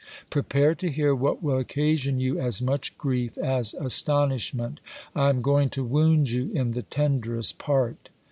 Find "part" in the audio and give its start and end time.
7.59-8.09